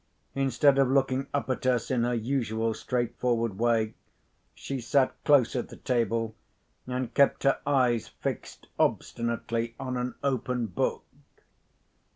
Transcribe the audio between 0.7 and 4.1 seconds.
of looking up at us in her usual straightforward way,